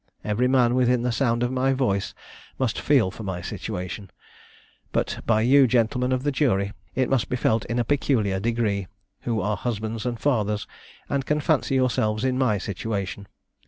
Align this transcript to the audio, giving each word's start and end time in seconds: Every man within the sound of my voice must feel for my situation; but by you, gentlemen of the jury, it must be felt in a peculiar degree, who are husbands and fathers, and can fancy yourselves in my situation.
Every 0.23 0.47
man 0.47 0.73
within 0.73 1.03
the 1.03 1.11
sound 1.11 1.43
of 1.43 1.51
my 1.51 1.73
voice 1.73 2.15
must 2.57 2.81
feel 2.81 3.11
for 3.11 3.21
my 3.21 3.43
situation; 3.43 4.09
but 4.91 5.21
by 5.27 5.41
you, 5.41 5.67
gentlemen 5.67 6.11
of 6.11 6.23
the 6.23 6.31
jury, 6.31 6.71
it 6.95 7.07
must 7.07 7.29
be 7.29 7.35
felt 7.35 7.65
in 7.65 7.77
a 7.77 7.83
peculiar 7.83 8.39
degree, 8.39 8.87
who 9.25 9.41
are 9.41 9.55
husbands 9.55 10.07
and 10.07 10.19
fathers, 10.19 10.65
and 11.07 11.27
can 11.27 11.39
fancy 11.39 11.75
yourselves 11.75 12.23
in 12.23 12.35
my 12.35 12.57
situation. 12.57 13.27